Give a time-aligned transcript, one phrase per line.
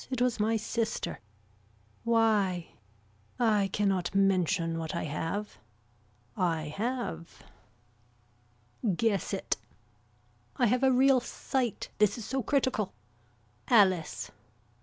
[0.09, 1.19] It was my sister.
[2.03, 2.69] Why.
[3.37, 5.59] I cannot mention what I have.
[6.35, 7.43] I have.
[8.95, 9.57] Guess it.
[10.55, 11.89] I have a real sight.
[11.99, 12.93] This is so critical.
[13.67, 14.31] Alice.